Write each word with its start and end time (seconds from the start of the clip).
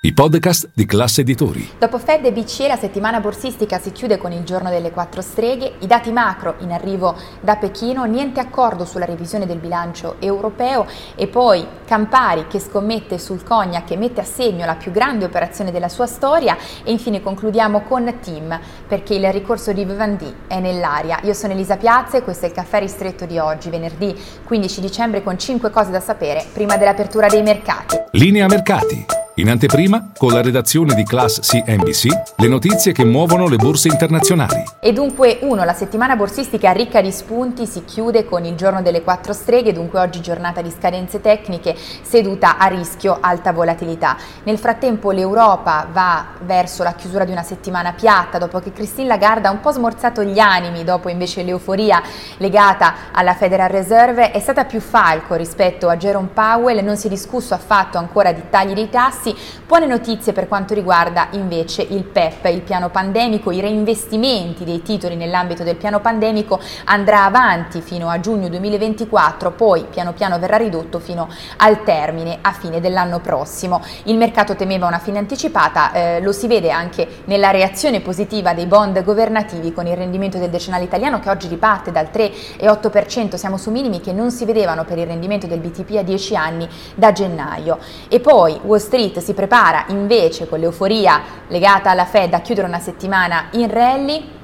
i 0.00 0.12
podcast 0.12 0.68
di 0.74 0.86
classe 0.86 1.22
editori. 1.22 1.70
Dopo 1.76 1.98
Fed 1.98 2.24
e 2.24 2.30
BCE 2.30 2.68
la 2.68 2.76
settimana 2.76 3.18
borsistica 3.18 3.80
si 3.80 3.90
chiude 3.90 4.16
con 4.16 4.30
il 4.30 4.44
giorno 4.44 4.70
delle 4.70 4.92
quattro 4.92 5.20
streghe, 5.20 5.72
i 5.80 5.88
dati 5.88 6.12
macro 6.12 6.54
in 6.60 6.70
arrivo 6.70 7.16
da 7.40 7.56
Pechino, 7.56 8.04
niente 8.04 8.38
accordo 8.38 8.84
sulla 8.84 9.06
revisione 9.06 9.44
del 9.44 9.58
bilancio 9.58 10.14
europeo 10.20 10.86
e 11.16 11.26
poi 11.26 11.66
Campari 11.84 12.46
che 12.46 12.60
scommette 12.60 13.18
sul 13.18 13.42
cognac 13.42 13.90
e 13.90 13.96
mette 13.96 14.20
a 14.20 14.24
segno 14.24 14.64
la 14.66 14.76
più 14.76 14.92
grande 14.92 15.24
operazione 15.24 15.72
della 15.72 15.88
sua 15.88 16.06
storia 16.06 16.56
e 16.84 16.92
infine 16.92 17.20
concludiamo 17.20 17.80
con 17.80 18.20
Tim 18.20 18.56
perché 18.86 19.14
il 19.14 19.32
ricorso 19.32 19.72
di 19.72 19.84
Vivendi 19.84 20.32
è 20.46 20.60
nell'aria. 20.60 21.18
Io 21.24 21.34
sono 21.34 21.54
Elisa 21.54 21.76
Piazza 21.76 22.18
e 22.18 22.22
questo 22.22 22.44
è 22.44 22.50
il 22.50 22.54
caffè 22.54 22.78
ristretto 22.78 23.26
di 23.26 23.38
oggi, 23.38 23.68
venerdì 23.68 24.16
15 24.44 24.80
dicembre 24.80 25.24
con 25.24 25.36
5 25.36 25.70
cose 25.70 25.90
da 25.90 25.98
sapere 25.98 26.46
prima 26.52 26.76
dell'apertura 26.76 27.26
dei 27.26 27.42
mercati. 27.42 27.96
Linea 28.12 28.46
mercati. 28.46 29.17
In 29.38 29.48
anteprima, 29.48 30.10
con 30.18 30.32
la 30.32 30.42
redazione 30.42 30.94
di 30.94 31.04
Class 31.04 31.38
CNBC, 31.38 32.06
le 32.38 32.48
notizie 32.48 32.90
che 32.90 33.04
muovono 33.04 33.46
le 33.46 33.54
borse 33.54 33.86
internazionali. 33.86 34.64
E 34.80 34.92
dunque, 34.92 35.38
uno, 35.42 35.62
la 35.62 35.74
settimana 35.74 36.16
borsistica 36.16 36.72
ricca 36.72 37.00
di 37.00 37.12
spunti 37.12 37.64
si 37.64 37.84
chiude 37.84 38.24
con 38.24 38.44
il 38.44 38.56
giorno 38.56 38.82
delle 38.82 39.02
quattro 39.02 39.32
streghe, 39.32 39.72
dunque 39.72 40.00
oggi 40.00 40.20
giornata 40.20 40.60
di 40.60 40.74
scadenze 40.76 41.20
tecniche, 41.20 41.76
seduta 42.02 42.58
a 42.58 42.66
rischio 42.66 43.16
alta 43.20 43.52
volatilità. 43.52 44.16
Nel 44.42 44.58
frattempo 44.58 45.12
l'Europa 45.12 45.86
va 45.92 46.26
verso 46.44 46.82
la 46.82 46.94
chiusura 46.94 47.24
di 47.24 47.30
una 47.30 47.44
settimana 47.44 47.92
piatta, 47.92 48.38
dopo 48.38 48.58
che 48.58 48.72
Christine 48.72 49.06
Lagarde 49.06 49.46
ha 49.46 49.52
un 49.52 49.60
po' 49.60 49.70
smorzato 49.70 50.24
gli 50.24 50.40
animi, 50.40 50.82
dopo 50.82 51.08
invece 51.10 51.44
l'euforia 51.44 52.02
legata 52.38 52.92
alla 53.12 53.34
Federal 53.34 53.68
Reserve, 53.68 54.32
è 54.32 54.40
stata 54.40 54.64
più 54.64 54.80
falco 54.80 55.36
rispetto 55.36 55.88
a 55.88 55.96
Jerome 55.96 56.30
Powell, 56.34 56.82
non 56.82 56.96
si 56.96 57.06
è 57.06 57.10
discusso 57.10 57.54
affatto 57.54 57.98
ancora 57.98 58.32
di 58.32 58.42
tagli 58.50 58.72
dei 58.72 58.88
tassi, 58.88 59.26
buone 59.66 59.86
notizie 59.86 60.32
per 60.32 60.48
quanto 60.48 60.74
riguarda 60.74 61.28
invece 61.32 61.82
il 61.82 62.04
PEP, 62.04 62.46
il 62.46 62.62
piano 62.62 62.90
pandemico, 62.90 63.50
i 63.50 63.60
reinvestimenti 63.60 64.64
dei 64.64 64.82
titoli 64.82 65.16
nell'ambito 65.16 65.62
del 65.62 65.76
piano 65.76 66.00
pandemico 66.00 66.60
andrà 66.84 67.24
avanti 67.24 67.80
fino 67.80 68.08
a 68.08 68.20
giugno 68.20 68.48
2024, 68.48 69.52
poi 69.52 69.86
piano 69.90 70.12
piano 70.12 70.38
verrà 70.38 70.56
ridotto 70.56 70.98
fino 70.98 71.28
al 71.58 71.82
termine 71.84 72.38
a 72.40 72.52
fine 72.52 72.80
dell'anno 72.80 73.20
prossimo. 73.20 73.82
Il 74.04 74.16
mercato 74.16 74.56
temeva 74.56 74.86
una 74.86 74.98
fine 74.98 75.18
anticipata, 75.18 75.92
eh, 75.92 76.20
lo 76.20 76.32
si 76.32 76.46
vede 76.46 76.70
anche 76.70 77.06
nella 77.24 77.50
reazione 77.50 78.00
positiva 78.00 78.54
dei 78.54 78.66
bond 78.66 79.02
governativi 79.02 79.72
con 79.72 79.86
il 79.86 79.96
rendimento 79.96 80.38
del 80.38 80.50
decennale 80.50 80.84
italiano 80.84 81.20
che 81.20 81.30
oggi 81.30 81.48
riparte 81.48 81.92
dal 81.92 82.08
3,8%, 82.12 83.34
siamo 83.34 83.56
su 83.56 83.70
minimi 83.70 84.00
che 84.00 84.12
non 84.12 84.30
si 84.30 84.44
vedevano 84.44 84.84
per 84.84 84.98
il 84.98 85.06
rendimento 85.06 85.46
del 85.46 85.58
BTP 85.58 85.96
a 85.96 86.02
10 86.02 86.36
anni 86.36 86.68
da 86.94 87.12
gennaio. 87.12 87.78
E 88.08 88.20
poi 88.20 88.58
Wall 88.62 88.78
Street 88.78 89.17
si 89.20 89.34
prepara 89.34 89.84
invece 89.88 90.48
con 90.48 90.58
l'euforia 90.58 91.20
legata 91.48 91.90
alla 91.90 92.04
Fed 92.04 92.34
a 92.34 92.40
chiudere 92.40 92.66
una 92.66 92.78
settimana 92.78 93.48
in 93.52 93.70
rally 93.70 94.37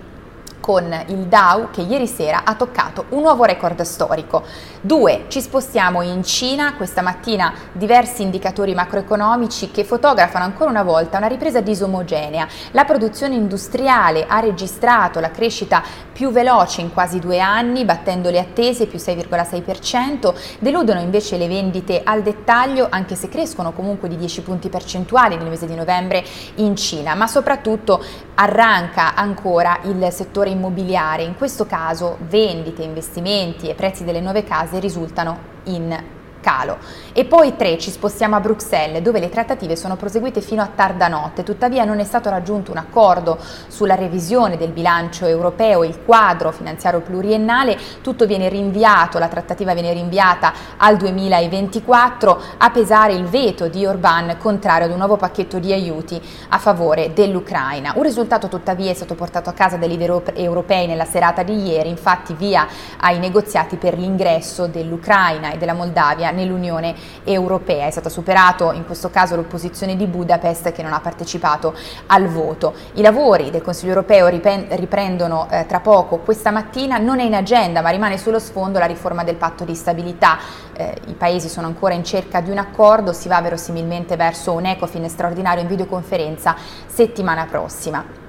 con 0.64 0.90
il 1.08 1.26
Dow 1.26 1.68
che 1.70 1.82
ieri 1.82 2.06
sera 2.06 2.44
ha 2.44 2.54
toccato 2.54 3.04
un 3.10 3.20
nuovo 3.20 3.44
record 3.44 3.82
storico. 3.82 4.44
Due, 4.80 5.26
ci 5.28 5.42
spostiamo 5.42 6.00
in 6.00 6.24
Cina, 6.24 6.74
questa 6.76 7.02
mattina 7.02 7.52
diversi 7.72 8.22
indicatori 8.22 8.72
macroeconomici 8.72 9.70
che 9.70 9.84
fotografano 9.84 10.44
ancora 10.44 10.70
una 10.70 10.82
volta 10.82 11.18
una 11.18 11.26
ripresa 11.26 11.60
disomogenea. 11.60 12.48
La 12.70 12.86
produzione 12.86 13.34
industriale 13.34 14.24
ha 14.26 14.40
registrato 14.40 15.20
la 15.20 15.30
crescita 15.30 15.82
più 16.10 16.30
veloce 16.30 16.80
in 16.80 16.94
quasi 16.94 17.18
due 17.18 17.40
anni, 17.40 17.84
battendo 17.84 18.30
le 18.30 18.38
attese 18.38 18.86
più 18.86 18.98
6,6%, 18.98 20.34
deludono 20.60 21.00
invece 21.00 21.36
le 21.36 21.46
vendite 21.46 22.00
al 22.02 22.22
dettaglio, 22.22 22.86
anche 22.88 23.16
se 23.16 23.28
crescono 23.28 23.72
comunque 23.72 24.08
di 24.08 24.16
10 24.16 24.40
punti 24.40 24.70
percentuali 24.70 25.36
nel 25.36 25.50
mese 25.50 25.66
di 25.66 25.74
novembre 25.74 26.24
in 26.54 26.74
Cina, 26.74 27.14
ma 27.14 27.26
soprattutto 27.26 28.02
arranca 28.36 29.14
ancora 29.14 29.80
il 29.82 30.08
settore 30.10 30.52
immobiliare, 30.54 31.22
in 31.22 31.36
questo 31.36 31.66
caso 31.66 32.16
vendite, 32.28 32.82
investimenti 32.82 33.68
e 33.68 33.74
prezzi 33.74 34.04
delle 34.04 34.20
nuove 34.20 34.44
case 34.44 34.78
risultano 34.80 35.52
in 35.64 36.22
calo. 36.44 36.76
E 37.14 37.24
poi 37.24 37.56
tre, 37.56 37.78
ci 37.78 37.90
spostiamo 37.90 38.36
a 38.36 38.40
Bruxelles, 38.40 39.00
dove 39.00 39.18
le 39.18 39.30
trattative 39.30 39.76
sono 39.76 39.96
proseguite 39.96 40.42
fino 40.42 40.60
a 40.60 40.68
tarda 40.72 41.08
notte, 41.08 41.42
tuttavia 41.42 41.84
non 41.84 42.00
è 42.00 42.04
stato 42.04 42.28
raggiunto 42.28 42.70
un 42.70 42.76
accordo 42.76 43.38
sulla 43.68 43.94
revisione 43.94 44.58
del 44.58 44.72
bilancio 44.72 45.24
europeo, 45.24 45.84
il 45.84 46.02
quadro 46.04 46.52
finanziario 46.52 47.00
pluriennale, 47.00 47.78
tutto 48.02 48.26
viene 48.26 48.50
rinviato, 48.50 49.18
la 49.18 49.28
trattativa 49.28 49.72
viene 49.72 49.94
rinviata 49.94 50.52
al 50.76 50.98
2024, 50.98 52.40
a 52.58 52.70
pesare 52.70 53.14
il 53.14 53.24
veto 53.24 53.68
di 53.68 53.86
Orban 53.86 54.36
contrario 54.38 54.86
ad 54.86 54.92
un 54.92 54.98
nuovo 54.98 55.16
pacchetto 55.16 55.58
di 55.58 55.72
aiuti 55.72 56.20
a 56.48 56.58
favore 56.58 57.12
dell'Ucraina. 57.14 57.92
Un 57.94 58.02
risultato 58.02 58.48
tuttavia 58.48 58.90
è 58.90 58.94
stato 58.94 59.14
portato 59.14 59.48
a 59.48 59.54
casa 59.54 59.76
dai 59.76 59.88
leader 59.88 60.32
europei 60.34 60.86
nella 60.86 61.06
serata 61.06 61.42
di 61.42 61.70
ieri, 61.70 61.88
infatti 61.88 62.34
via 62.34 62.66
ai 62.98 63.18
negoziati 63.18 63.76
per 63.76 63.96
l'ingresso 63.96 64.66
dell'Ucraina 64.66 65.52
e 65.52 65.56
della 65.56 65.72
Moldavia 65.72 66.32
nell'Unione 66.34 66.94
Europea. 67.24 67.86
È 67.86 67.90
stata 67.90 68.10
superato 68.10 68.72
in 68.72 68.84
questo 68.84 69.08
caso 69.08 69.36
l'opposizione 69.36 69.96
di 69.96 70.06
Budapest 70.06 70.72
che 70.72 70.82
non 70.82 70.92
ha 70.92 71.00
partecipato 71.00 71.74
al 72.06 72.26
voto. 72.26 72.74
I 72.94 73.02
lavori 73.02 73.50
del 73.50 73.62
Consiglio 73.62 73.92
Europeo 73.92 74.26
riprendono 74.28 75.48
eh, 75.50 75.64
tra 75.66 75.80
poco 75.80 76.18
questa 76.18 76.50
mattina, 76.50 76.98
non 76.98 77.20
è 77.20 77.24
in 77.24 77.34
agenda 77.34 77.80
ma 77.80 77.90
rimane 77.90 78.18
sullo 78.18 78.38
sfondo 78.38 78.78
la 78.78 78.86
riforma 78.86 79.24
del 79.24 79.36
patto 79.36 79.64
di 79.64 79.74
stabilità. 79.74 80.38
Eh, 80.74 81.00
I 81.06 81.14
paesi 81.14 81.48
sono 81.48 81.66
ancora 81.66 81.94
in 81.94 82.04
cerca 82.04 82.40
di 82.40 82.50
un 82.50 82.58
accordo, 82.58 83.12
si 83.12 83.28
va 83.28 83.40
verosimilmente 83.40 84.16
verso 84.16 84.52
un 84.52 84.66
ECOFIN 84.66 85.08
straordinario 85.08 85.62
in 85.62 85.68
videoconferenza 85.68 86.56
settimana 86.86 87.46
prossima. 87.46 88.23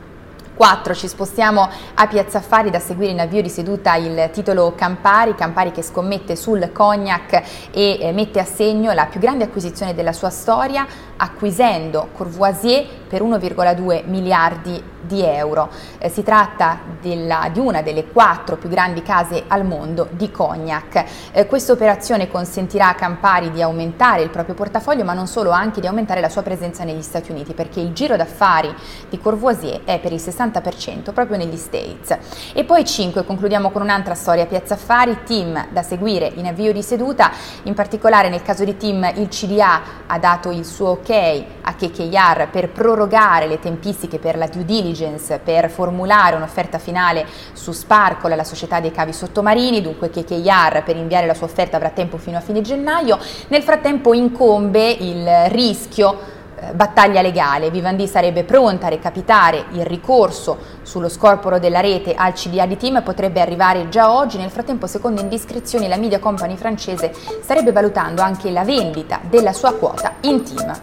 4 0.56 0.94
ci 0.94 1.08
spostiamo 1.08 1.70
a 1.96 2.08
Piazza 2.08 2.38
Affari 2.38 2.70
da 2.70 2.80
seguire 2.80 3.12
in 3.12 3.20
avvio 3.20 3.42
di 3.42 3.50
seduta 3.50 3.96
il 3.96 4.30
titolo 4.32 4.74
Campari, 4.76 5.36
Campari 5.36 5.72
che 5.72 5.82
scommette 5.82 6.36
sul 6.36 6.72
cognac 6.72 7.44
e 7.72 7.98
eh, 8.00 8.12
mette 8.14 8.40
a 8.40 8.46
segno 8.46 8.94
la 8.94 9.06
più 9.06 9.20
grande 9.20 9.44
acquisizione 9.44 9.94
della 9.94 10.14
sua 10.14 10.30
storia 10.30 10.88
acquisendo 11.18 12.10
Courvoisier 12.14 12.86
per 13.08 13.22
1,2 13.22 14.04
miliardi 14.08 14.82
di 15.02 15.24
euro. 15.24 15.70
Eh, 16.00 16.10
si 16.10 16.24
tratta 16.24 16.80
della, 17.00 17.50
di 17.52 17.60
una 17.60 17.82
delle 17.82 18.08
quattro 18.08 18.56
più 18.56 18.70
grandi 18.70 19.02
case 19.02 19.44
al 19.48 19.66
mondo 19.66 20.08
di 20.12 20.32
cognac. 20.32 21.06
Eh, 21.32 21.46
questa 21.46 21.74
operazione 21.74 22.28
consentirà 22.28 22.90
a 22.90 22.96
Campari 22.96 23.52
di 23.52 23.62
aumentare 23.62 24.24
il 24.24 24.30
proprio 24.30 24.56
portafoglio 24.56 25.04
ma 25.04 25.14
non 25.14 25.28
solo, 25.28 25.52
anche 25.52 25.80
di 25.80 25.88
aumentare 25.88 26.22
la 26.22 26.30
sua 26.30 26.42
presenza 26.42 26.84
negli 26.84 27.02
Stati 27.02 27.32
Uniti 27.32 27.54
perché 27.54 27.80
il 27.80 27.94
giro 27.94 28.16
d'affari 28.16 28.74
di 29.10 29.20
Courvoisier 29.20 29.82
è 29.84 30.00
per 30.00 30.12
il 30.12 30.20
60 30.20 30.45
60% 30.52 31.14
proprio 31.14 31.38
negli 31.38 31.58
States. 31.58 32.18
E 32.54 32.64
poi 32.64 32.86
5, 32.86 33.26
concludiamo 33.26 33.72
con 33.72 33.82
un'altra 33.82 34.16
storia, 34.16 34.46
Piazza 34.46 34.76
Affari, 34.76 35.24
team 35.24 35.68
da 35.70 35.82
seguire 35.82 36.32
in 36.36 36.46
avvio 36.46 36.72
di 36.72 36.82
seduta, 36.82 37.32
in 37.64 37.74
particolare 37.74 38.30
nel 38.30 38.42
caso 38.42 38.64
di 38.64 38.78
team 38.78 39.10
il 39.16 39.28
CDA 39.28 39.82
ha 40.08 40.20
dato 40.20 40.52
il 40.52 40.66
suo 40.66 40.90
ok 40.90 41.44
a 41.62 41.74
KKR 41.74 42.48
per 42.50 42.70
prorogare 42.70 43.48
le 43.48 43.60
tempistiche 43.60 44.20
per 44.20 44.38
la 44.38 44.48
due 44.48 44.66
diligence, 44.66 45.40
per 45.40 45.70
formulare 45.70 46.36
un'offerta 46.36 46.78
finale 46.78 47.26
su 47.54 47.72
Sparkle, 47.72 48.36
la 48.36 48.44
società 48.44 48.80
dei 48.80 48.92
cavi 48.92 49.14
sottomarini, 49.14 49.82
dunque 49.82 50.10
KKR 50.10 50.84
per 50.84 50.96
inviare 50.96 51.26
la 51.26 51.34
sua 51.34 51.48
offerta 51.48 51.78
avrà 51.78 51.90
tempo 51.90 52.18
fino 52.18 52.38
a 52.38 52.42
fine 52.42 52.62
gennaio, 52.62 53.18
nel 53.48 53.64
frattempo 53.64 54.14
incombe 54.14 54.90
il 54.92 55.28
rischio 55.48 56.34
battaglia 56.74 57.22
legale. 57.22 57.70
Vivendi 57.70 58.08
sarebbe 58.08 58.44
pronta 58.44 58.88
a 58.88 58.90
recapitare 58.90 59.66
il 59.72 59.86
ricorso 59.86 60.58
sullo 60.82 61.10
scorporo 61.10 61.60
della 61.60 61.80
rete 61.80 62.14
al 62.14 62.34
CDA 62.34 62.66
di 62.66 62.78
Team 62.78 63.04
potrebbe 63.04 63.42
arrivare 63.42 63.90
già 63.90 64.12
oggi. 64.12 64.38
Nel 64.38 64.50
frattempo, 64.50 64.88
secondo 64.88 65.22
indiscrezioni, 65.22 65.88
la 65.88 65.98
media 65.98 66.20
company 66.20 66.56
francese 66.56 67.14
starebbe 67.42 67.72
valutando 67.72 68.22
anche 68.22 68.52
la 68.52 68.64
vendita 68.64 69.20
della 69.30 69.54
sua 69.54 69.74
quota 69.74 70.14
in 70.22 70.44
Team. 70.44 70.74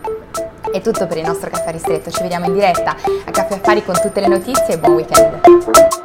È 0.73 0.81
tutto 0.81 1.07
per 1.07 1.19
il 1.19 1.27
nostro 1.27 1.51
caffè 1.51 1.71
ristretto, 1.71 2.11
ci 2.11 2.23
vediamo 2.23 2.47
in 2.47 2.55
diretta 2.55 2.97
a 3.25 3.31
Caffè 3.31 3.55
Affari 3.55 3.85
con 3.85 3.95
tutte 4.01 4.21
le 4.21 4.29
notizie 4.29 4.75
e 4.75 4.79
buon 4.79 4.95
weekend. 4.95 6.02